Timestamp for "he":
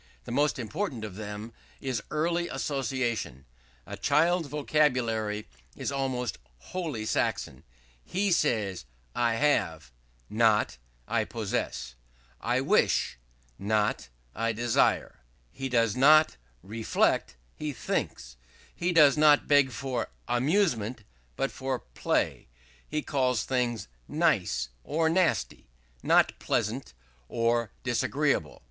8.03-8.31, 15.51-15.69, 17.53-17.71, 18.73-18.91, 22.89-23.03